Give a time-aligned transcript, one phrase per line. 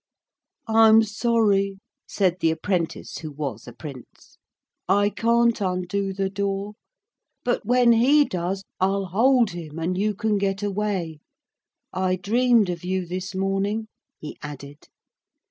[0.67, 4.39] 'I'm sorry,' said the apprentice who was a Prince.
[4.89, 6.73] 'I can't undo the door,
[7.43, 11.19] but when he does I'll hold him and you can get away.
[11.93, 14.87] I dreamed of you this morning,' he added.